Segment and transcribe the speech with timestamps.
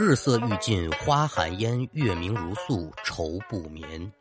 [0.00, 4.12] 日色欲尽花含烟，月明如素愁不眠。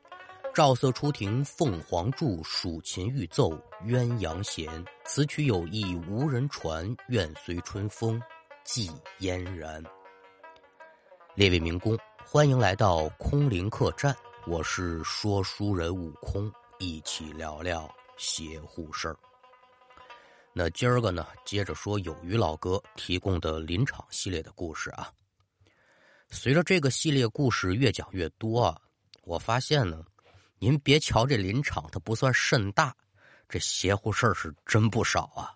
[0.52, 3.52] 照色初停凤凰柱，蜀琴欲奏
[3.86, 4.84] 鸳鸯弦。
[5.06, 8.20] 此曲有意无人传，愿随春风
[8.64, 8.90] 寄
[9.20, 9.84] 嫣然。
[11.36, 14.16] 列位民工，欢迎来到空灵客栈，
[14.48, 19.16] 我是说书人悟空，一起聊聊邪乎事儿。
[20.54, 25.12] 那今儿个呢，接着说有余老哥提供的林场系列的故事啊。
[26.30, 28.82] 随着这个系列故事越讲越多啊，
[29.24, 30.04] 我发现呢，
[30.60, 32.96] 您别瞧这林场它不算甚大，
[33.48, 35.56] 这邪乎事儿是真不少啊。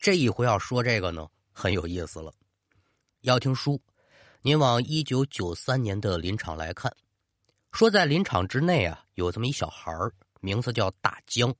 [0.00, 2.32] 这一回要说这个呢，很有意思了。
[3.20, 3.80] 要听书，
[4.40, 6.90] 您往一九九三年的林场来看，
[7.70, 11.54] 说在林场之内啊，有这么一小孩儿，名字叫大江。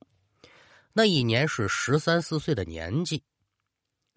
[0.95, 3.23] 那一年是十三四岁的年纪，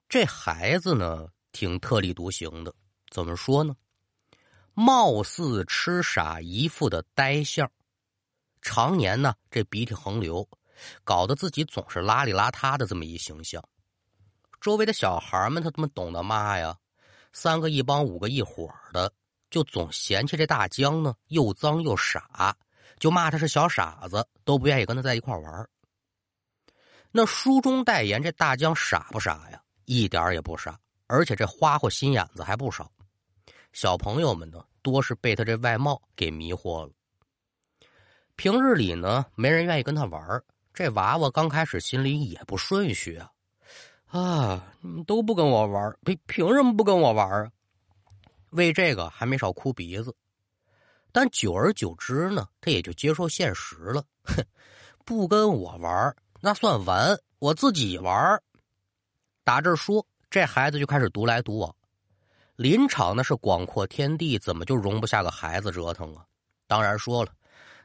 [0.08, 2.74] 这孩子呢挺特立独行的。
[3.12, 3.76] 怎么说呢？
[4.78, 7.72] 貌似痴傻一副的呆相，
[8.62, 10.46] 常年呢这鼻涕横流，
[11.06, 13.64] 搞得自己总是邋里邋遢的这么一形象。
[14.60, 16.78] 周围的小孩们他怎么懂得骂呀？
[17.32, 19.14] 三个一帮，五个一伙的，
[19.50, 22.54] 就总嫌弃这大江呢又脏又傻，
[23.00, 25.70] 就骂他是小傻子，都不愿意跟他在一块玩。
[27.12, 29.62] 那书中代言这大江傻不傻呀？
[29.86, 32.92] 一点也不傻，而且这花花心眼子还不少。
[33.76, 36.94] 小朋友们呢，多是被他这外貌给迷惑了。
[38.38, 40.42] 平日里呢，没人愿意跟他玩
[40.74, 43.30] 这娃娃刚开始心里也不顺序啊，
[44.06, 47.52] 啊，你们都不跟我玩凭凭什么不跟我玩啊？
[48.52, 50.16] 为这个还没少哭鼻子。
[51.12, 54.02] 但久而久之呢，他也就接受现实了。
[54.24, 54.42] 哼，
[55.04, 58.42] 不跟我玩那算完，我自己玩
[59.44, 61.76] 打这说，这孩子就开始独来独往。
[62.56, 66.26] 林场那是广阔天地，怎么就容不下个孩子折腾啊？
[66.68, 67.32] 当然说了，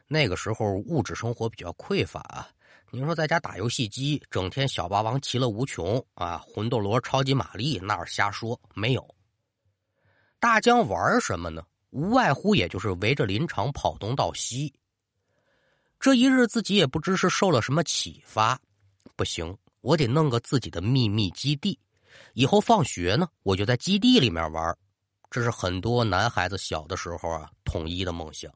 [0.07, 2.47] 那个时候物质生活比较匮乏啊。
[2.89, 9.15] 您说在家打游戏机，整天小霸王其乐无穷啊，魂斗罗、超级玛丽那儿瞎说没有。
[10.39, 11.63] 大江玩什么呢？
[11.89, 14.73] 无外乎也就是围着林场跑东到西。
[15.99, 18.57] 这一日，自己也不知是受了什么启发，
[19.17, 21.77] 不行，我得弄个自己的秘密基地。
[22.33, 24.77] 以后放学呢，我就在基地里面玩。
[25.29, 28.51] 这是很多男孩子小的时候啊统一的梦想。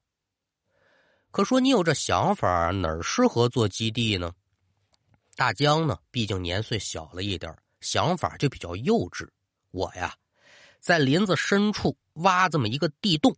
[1.32, 4.32] 可说你有这想法，哪儿适合做基地呢？
[5.36, 9.28] 大江呢，毕竟年岁小了一点，想法就比较幼稚。
[9.72, 10.14] 我呀，
[10.80, 13.36] 在林子深处挖这么一个地洞，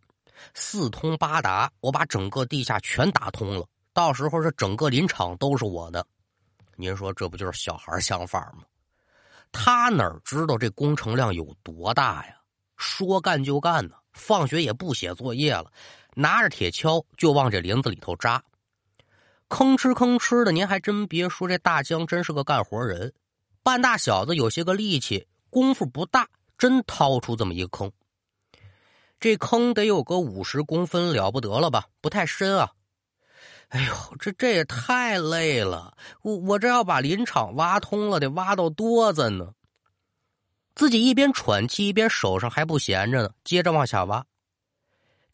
[0.54, 3.66] 四通八达，我把整个地下全打通了。
[3.92, 6.06] 到时候这整个林场都是我的，
[6.76, 8.62] 您说这不就是小孩想法吗？
[9.52, 12.34] 他哪知道这工程量有多大呀？
[12.76, 15.72] 说干就干呢，放学也不写作业了，
[16.14, 18.42] 拿着铁锹就往这林子里头扎，
[19.48, 20.52] 吭哧吭哧的。
[20.52, 23.12] 您还真别说，这大江真是个干活人，
[23.64, 27.90] 半大小子有些个力气，功夫不大，真掏出这么一个坑。
[29.18, 31.86] 这坑得有个五十公分了不得了吧？
[32.00, 32.70] 不太深啊。
[33.68, 35.94] 哎呦，这这也太累了！
[36.22, 39.52] 我我这要把林场挖通了，得挖到多子呢？
[40.74, 44.24] 自己一边喘气，一边手上还不闲着呢，接着往下挖。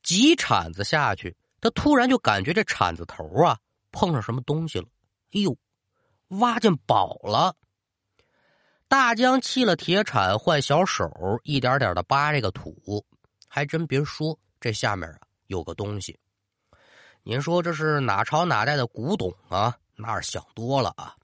[0.03, 3.57] 几铲子下去，他突然就感觉这铲子头啊
[3.93, 4.87] 碰上什么东西了。
[5.33, 5.57] 哎呦，
[6.41, 7.55] 挖进宝了！
[8.89, 11.09] 大江弃了铁铲，换小手，
[11.45, 13.07] 一点点的扒这个土。
[13.47, 16.19] 还真别说，这下面啊有个东西。
[17.27, 19.75] 您说这是哪朝哪代的古董啊？
[19.97, 21.17] 那是想多了啊！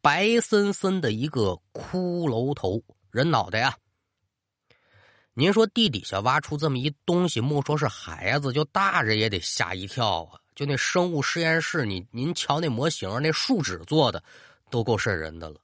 [0.00, 3.76] 白森森的一个骷髅头人脑袋呀！
[5.34, 10.40] 您说地底下挖出这么一东西，莫说是孩子，就大人也得吓一跳啊！
[10.54, 14.24] 就那生物实验室，你您瞧那模型，那树脂做的，
[14.70, 15.60] 都够瘆人的了。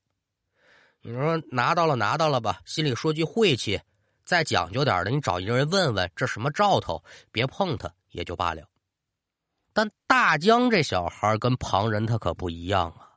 [1.00, 2.60] 你说拿到了，拿到了吧？
[2.66, 3.80] 心里说句晦气，
[4.26, 7.02] 再讲究点的，你找一个人问问这什么兆头，
[7.32, 8.62] 别碰它也就罢了。
[9.74, 13.10] 但大江这小孩跟旁人他可不一样啊！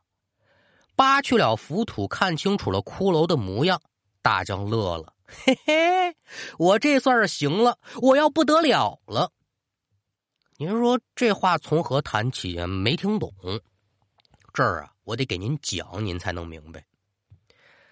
[0.95, 3.79] 扒去了浮土，看清楚了骷髅的模样，
[4.23, 6.17] 大江乐了，嘿嘿，
[6.57, 9.31] 我这算是行了，我要不得了了。
[10.57, 12.57] 您说这话从何谈起？
[12.65, 13.31] 没听懂。
[14.51, 16.83] 这儿啊，我得给您讲，您才能明白。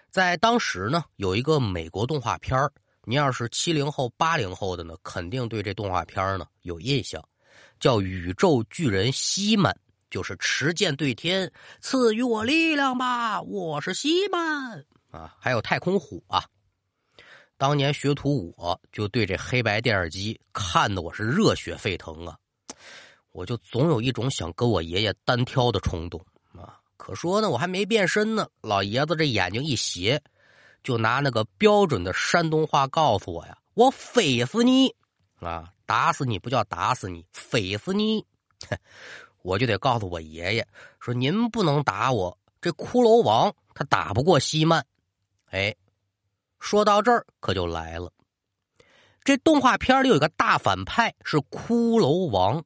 [0.09, 2.57] 在当时呢，有一个美国动画片
[3.03, 7.23] 您要是七零后、八零后的呢，肯定对这动画片呢有印象。
[7.85, 9.71] 叫宇宙巨人西曼，
[10.09, 13.39] 就是持剑对天，赐予我力量吧！
[13.43, 15.35] 我是西曼啊！
[15.39, 16.43] 还有太空虎啊！
[17.57, 22.35] 当年学徒我就对这黑白电视机看得我是热血沸腾啊！
[23.31, 26.19] 我就总有一种想跟我爷爷单挑的冲动
[26.57, 26.79] 啊！
[26.97, 30.19] 可说呢，我还没变身呢，老爷子这眼睛一斜，
[30.83, 34.95] 就拿那个标准的山东话告诉我呀：“我非死你
[35.39, 35.71] 啊！
[35.85, 38.25] 打死你不叫打死你，非死你！”
[39.43, 40.67] 我就得告诉我爷爷
[40.99, 44.85] 说：“您不能打我，这骷髅王他打不过西曼。”
[45.51, 45.75] 哎，
[46.59, 48.11] 说到这儿可就来了，
[49.23, 52.63] 这动画片里有个大反派是骷髅王。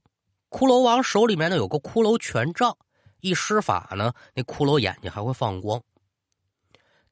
[0.50, 2.76] 骷髅王手里面呢有个骷髅权杖，
[3.20, 5.82] 一施法呢，那骷髅眼睛还会放光。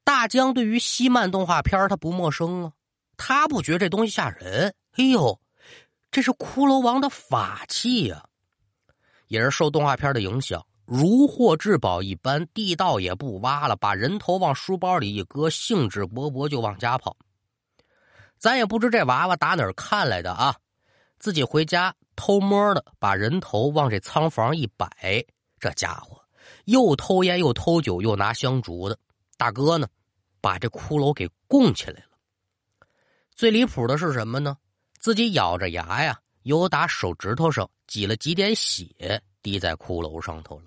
[0.04, 2.72] 大江对于西曼动画片他不陌生啊，
[3.18, 4.74] 他不觉这东西吓人。
[4.94, 5.40] 哎呦，
[6.12, 8.24] 这是骷髅王的法器呀！
[9.28, 17.16] 也是受动画片的影响，如获至宝一般，地道也不挖了，把人头往书包里一搁，兴致勃勃就往家跑。
[18.38, 20.56] 咱也不知这娃娃打哪儿看来的啊，
[21.20, 21.94] 自己回家。
[22.20, 25.24] 偷摸的把人头往这仓房一摆，
[25.60, 26.20] 这家伙
[26.66, 28.98] 又偷烟又偷酒又拿香烛的。
[29.38, 29.88] 大哥呢，
[30.42, 32.18] 把这骷髅给供起来了。
[33.36, 34.58] 最离谱的是什么呢？
[35.00, 40.66] 自己咬着牙呀，又打手指头上挤了几点血，滴在骷髅上头了。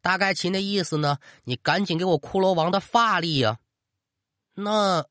[0.00, 3.58] 大概其那意思呢，你赶紧给我骷髅王的法力呀！
[4.54, 5.04] 那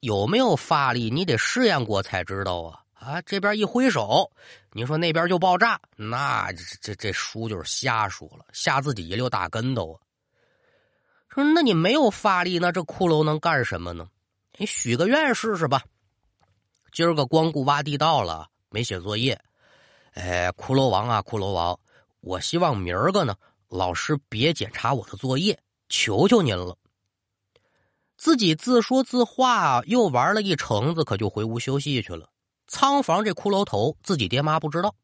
[0.00, 1.10] 有没有法力？
[1.10, 2.82] 你得试验过才知道啊。
[2.92, 4.32] 啊，这边一挥手，
[4.72, 9.96] 你说那边就爆炸，那这这这书就是瞎说了，吓自己一溜大跟头啊！
[11.28, 14.08] 说那你没有法力，那这骷髅能干什么呢？
[14.58, 15.84] 你许个愿试试吧。
[16.92, 19.40] 今儿个光顾挖地道了，没写作业。
[20.14, 21.78] 哎，骷髅王啊，骷髅王，
[22.20, 23.36] 我希望明儿个呢，
[23.68, 25.58] 老师别检查我的作业，
[25.88, 26.76] 求求您了。
[28.16, 32.28] 自己自说自话，又玩了一橙子，可就回屋休息去了。
[32.66, 34.94] 仓房这骷髅头，自己爹妈不知道。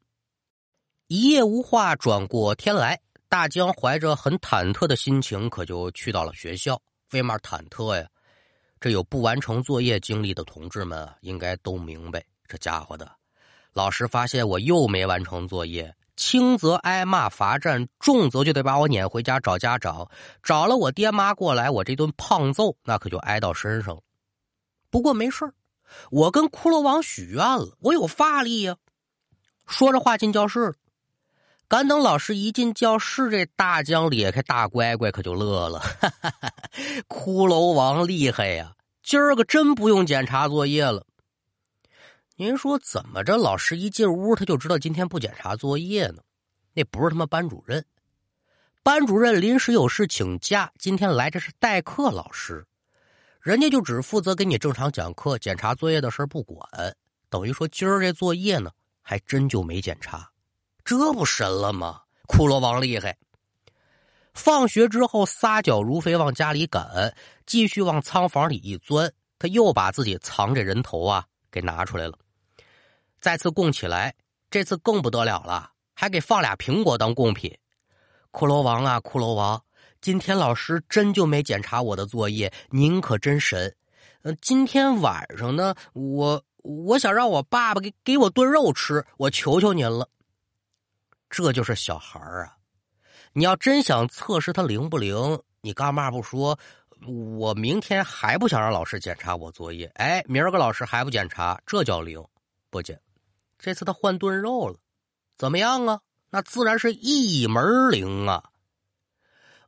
[1.06, 6.81] 一夜无话，转过天来，大江怀着很忐忑的心情，可就去到了学校。
[7.12, 8.08] 为嘛忐忑呀？
[8.84, 13.10] 这有不完成作业经历的同志们应该都明白，这家伙的，
[13.72, 20.06] 老师发现我又没完成作业，轻则挨骂罚站，重则就得把我撵回家找家长，
[20.42, 23.98] 找了我爹妈过来，我这顿胖揍那可就挨到身上。
[24.90, 25.50] 不过没事。
[26.10, 28.76] 我跟骷髅王许愿了，我有法力呀！
[29.66, 30.75] 说着话进教室了。
[31.66, 35.78] 赶等老师一进教室，这大江咧开大乖乖，可就乐了。
[35.78, 36.52] 哈哈哈
[37.08, 38.75] 骷髅王厉害呀！
[39.02, 41.06] 今儿个真不用检查作业了。
[42.37, 43.37] 您说怎么着？
[43.37, 46.22] 老师一进屋，他就知道今天不检查作业呢？
[46.75, 47.84] 那不是他妈班主任，
[48.82, 52.67] 班主任临时有事请假，今天来这是代课老师。
[53.40, 56.69] 人家就只负责给你正常讲课，检查作业的事不管。
[57.28, 58.70] 等于说今儿这作业呢，
[59.02, 60.31] 还真就没检查，
[60.84, 62.02] 这不神了吗？
[62.26, 63.16] 骷髅王厉害。
[64.34, 67.14] 放学之后撒脚如飞往家里赶，
[67.46, 72.19] 继续往仓房里一钻，他又把自己藏着人头啊给拿出来了，
[73.20, 74.14] 再次供起来。
[74.50, 77.56] 这次更不得了了，还给放俩苹果当贡品。
[78.31, 79.62] 骷髅王啊，骷髅王！
[80.00, 83.75] 今天老师真就没检查我的作业，您可真神。
[84.22, 90.08] 呃，今天晚上呢，我我想让我爸爸给给我炖肉吃，我求求您了。
[91.34, 92.55] 这就是小孩啊！
[93.32, 96.56] 你要真想测试他灵不灵，你干嘛不说？
[97.36, 102.24] 我明天还不想让老师检查我作业，哎，明儿个老师还不检查，这叫灵
[102.70, 103.00] 不检？
[103.58, 104.76] 这次他换炖肉了，
[105.36, 106.00] 怎么样啊？
[106.31, 108.44] 那自然是一门灵啊！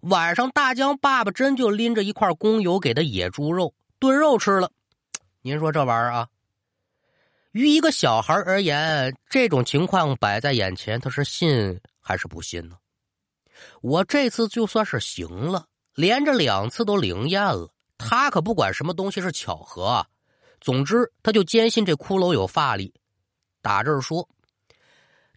[0.02, 4.70] 晚上，大江爸爸真就拎着一块工友给的野猪肉炖肉吃了。
[5.42, 6.28] 您说这玩意儿啊，
[7.56, 12.76] 于一个小孩而言，这种情况摆在眼前，他是信还是不信呢？
[13.80, 17.72] 我这次就算是行了，连着两次都灵验了。
[17.96, 20.06] 他可不管什么东西是巧合啊，
[20.60, 22.92] 总之他就坚信这骷髅有法力。
[23.62, 24.28] 打这儿说，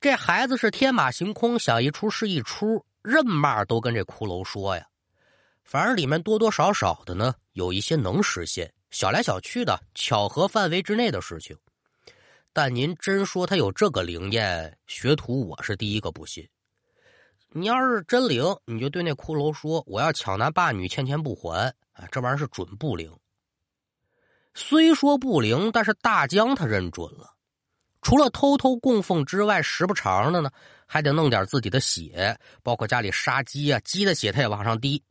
[0.02, 2.86] 这孩子是天马行空，想一出是一出。
[3.02, 4.86] 任嘛都跟这骷髅说呀，
[5.64, 11.58] 反正里面多多少少的呢，有一些能实现，小来小去的巧合范围之内的事情。
[12.52, 16.48] 但您真说他有这个灵验，学徒我是第一个不信。
[17.52, 23.12] 你要是真灵，你就对那骷髅说：“我要抢男霸女，欠钱不还。”啊，这玩意儿是准不灵。
[24.54, 27.36] 虽说不灵，但是大江他认准了。
[28.02, 30.50] 除了偷偷供奉之外，时不常的呢。
[30.92, 35.04] 还得弄点自己的血，包括家里杀鸡啊，鸡的血他也往上滴。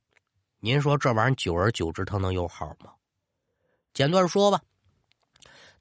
[0.58, 2.90] 您说这玩意儿久而久之，他能有好吗？
[3.94, 4.60] 简短说吧，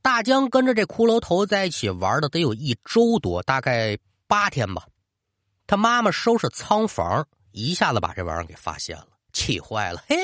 [0.08, 4.88] 大江跟着这骷髅头在一起玩的得有一周多，大概八天吧。
[5.68, 10.02] 他妈妈收拾仓房，一下子把这玩意儿给发现了，气坏了。
[10.08, 10.16] 嘿，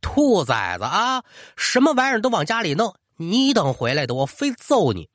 [0.00, 1.22] 兔崽子啊，
[1.56, 5.08] 什么玩意儿都往家里弄，你等回来的，我非揍你！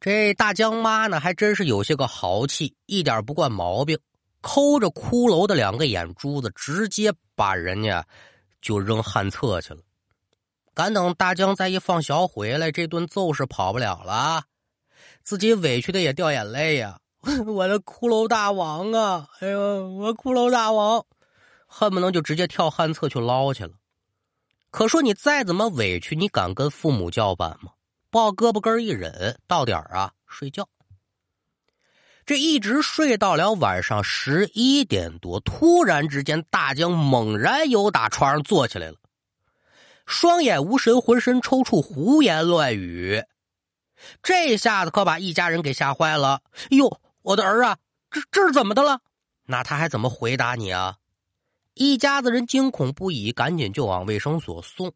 [0.00, 3.98] 这大江妈呢，还真是有些个豪气，一点不惯毛病，
[4.42, 8.06] 抠着骷髅的两个眼珠子，直接把人家
[8.60, 9.80] 就扔旱厕去了。
[10.74, 14.44] 敢等大江再一放学回来，这顿揍是跑不了了，
[15.22, 16.98] 自己委屈的也掉眼泪呀。
[17.46, 19.28] 我的骷髅大王啊！
[19.40, 21.04] 哎呦，我骷髅大王，
[21.66, 23.72] 恨不能就直接跳旱厕去捞去了。
[24.70, 27.72] 可说你再怎么委屈，你敢跟父母叫板吗？
[28.10, 30.68] 抱胳膊根一忍，到点啊睡觉。
[32.24, 38.96] 这一直睡到了晚上十一点多，突然之间，大江猛然由打床上坐起来了，
[40.10, 43.22] 双眼无神，浑身抽搐，胡言乱语。
[44.24, 46.42] 这下子可把一家人给吓坏了。
[46.70, 47.00] 哟！
[47.22, 47.78] 我的儿啊，
[48.10, 49.00] 这这是怎么的了？
[49.44, 50.96] 那他还怎么回答你啊？
[51.74, 54.92] 一家子人惊恐不已，赶紧就往卫生所送。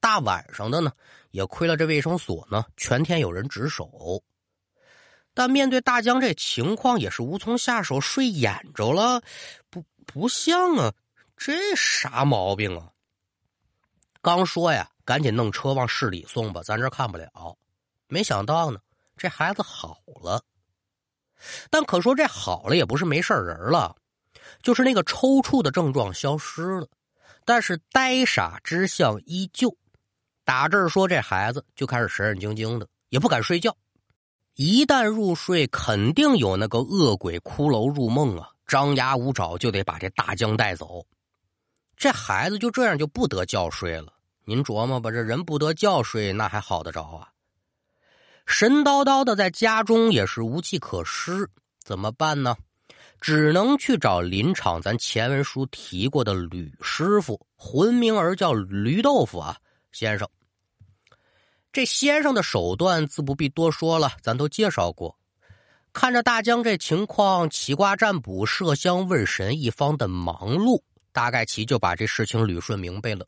[0.00, 0.92] 大晚上的呢，
[1.30, 4.22] 也亏了这卫生所呢，全天有人值守。
[5.32, 9.22] 但面对大江这情况，也是无从下手，睡眼着了，
[9.70, 10.92] 不不像啊，
[11.38, 12.92] 这啥毛病啊？
[14.22, 17.56] 刚说呀，赶紧弄车往市里送吧，咱这看不了。
[18.08, 18.78] 没想到呢，
[19.16, 20.42] 这孩子好了。
[21.70, 23.94] 但可说这好了也不是没事人了，
[24.62, 26.88] 就是那个抽搐的症状消失了，
[27.44, 29.76] 但是呆傻之相依旧。
[30.44, 33.76] 打这儿说这孩子就开始神神经经的，也不敢睡觉。
[34.54, 41.04] 一旦入睡，肯定有那个恶鬼骷髅入梦啊，张牙舞爪就得把这大江带走。
[41.96, 44.12] 这孩子就这样就不得觉睡了。
[44.44, 47.28] 您琢磨吧，这人不得觉睡，那还好得着啊？
[48.46, 51.50] 神叨叨的在家中也是无计可施，
[51.82, 52.54] 怎么办呢？
[53.18, 59.56] 只能去找林场咱前文书提过的吕师傅，浑名儿叫驴豆腐啊
[59.90, 60.28] 先生。
[61.72, 65.18] 这先生的手段自不必多说了，咱都介绍过。
[65.92, 70.82] 看着大江这情况，起卦占卜、麝香问神一方的忙碌，
[71.16, 73.26] 大概其就把这事情捋顺明白了。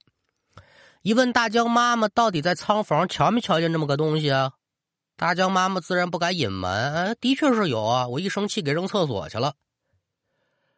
[1.00, 4.52] 一问大江妈妈到底在仓房瞧没瞧见这么个东西啊？
[5.16, 8.06] 大江妈妈自然不敢隐瞒，的确是有啊！
[8.06, 9.54] 我一生气给扔厕所去了。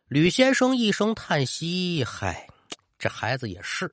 [0.06, 2.46] 吕先生一声叹息：“嗨，
[2.96, 3.92] 这孩子也是，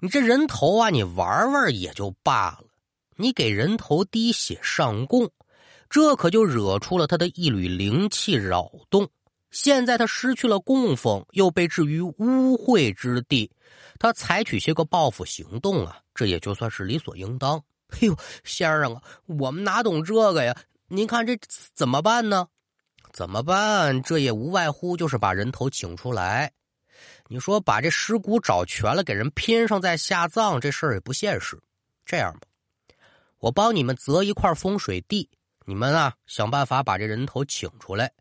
[0.00, 2.64] 你这人头啊，你玩玩也就罢了，
[3.14, 5.30] 你给人头滴血上供，
[5.88, 9.08] 这可就惹出了他的一缕灵气扰动。
[9.50, 13.50] 现在他失去了供奉，又被置于污秽之地，
[13.98, 18.14] 他采取些个报复行动啊，这也就算是理所应当。”哎呦，
[18.44, 20.54] 先生啊，我们哪懂这个呀？
[20.88, 21.38] 您看这
[21.74, 22.48] 怎么办呢？
[23.12, 24.02] 怎么办？
[24.02, 26.52] 这也无外乎就是把人头请出来。
[27.28, 31.58] 你说把这尸骨找全了，给人拼上再下葬，这事儿也不现实。
[32.04, 32.40] 这样吧，
[33.38, 35.28] 我帮你们择一块风水地，
[35.64, 38.12] 你们啊想办法把这人头请出来。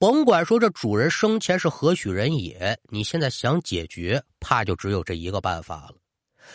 [0.00, 5.96] 甭管说这主人生前是何许人也，你现在想解决，怕就只有这一个办法了。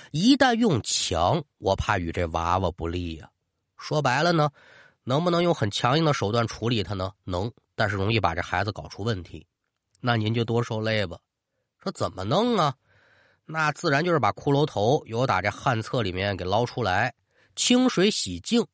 [0.09, 3.29] 一旦用强，我怕与这娃娃不利呀。
[3.77, 4.49] 说白了呢，
[5.03, 7.11] 能不能用很强硬的手段处理他呢？
[7.23, 9.45] 能，但是容易把这孩子搞出问题。
[10.01, 11.19] 那您就多受累吧。
[11.83, 12.73] 说怎么弄啊？
[13.45, 17.13] 那自然就是把骷髅头由打这旱厕里面给捞出来，
[17.55, 18.65] 清水洗净，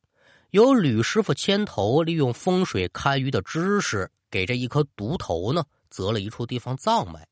[0.52, 7.24] 由吕师傅牵头，利用风水堪舆的知识，给这一颗独头呢择了一处地方葬埋，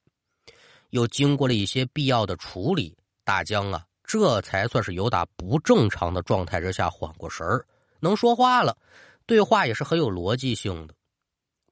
[0.91, 2.97] 又经过了一些必要的处理。
[3.25, 7.67] 大江啊，这才算是有打不正常的状态之下缓过神儿，
[8.01, 8.77] 能说话了，
[9.25, 10.95] 对话也是很有逻辑性的。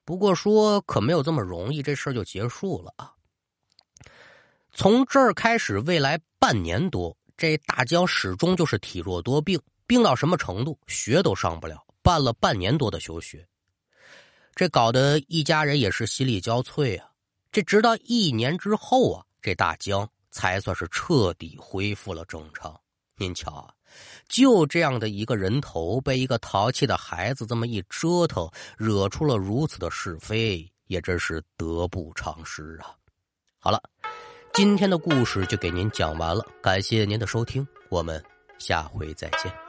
[0.04, 3.12] 不过说可没有这么容易，这事儿就结束了啊。
[4.72, 13.46] 从这儿开始，未来半年多，这大江始终就是体弱多病，病到什么程度，学都上不了，办了半年多的休学，
[14.58, 17.06] 这搞得一家人也是心力交瘁啊。
[17.50, 20.06] 这直到一年之后啊，这大江。
[20.30, 22.78] 才算是彻底恢复了正常。
[23.16, 23.72] 您瞧啊，
[24.28, 32.94] 就这样的一个人头，被一个淘气的孩子这么一折腾，惹出了如此的是非，也真是得不偿失啊！
[33.58, 33.82] 好了，
[34.52, 38.22] 今天的故事就给您讲完了，感谢您的收听，我们
[38.58, 39.67] 下回再见。